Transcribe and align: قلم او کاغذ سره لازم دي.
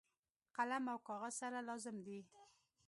قلم 0.55 0.83
او 0.93 0.97
کاغذ 1.07 1.33
سره 1.41 1.59
لازم 1.67 1.95
دي. 2.05 2.19